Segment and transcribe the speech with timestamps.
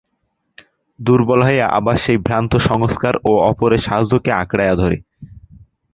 [0.99, 4.99] দুর্বল হইয়া আবার সেই ভ্রান্ত সংস্কার ও অপরের সাহায্যকেই আঁকড়াইয়া ধরি।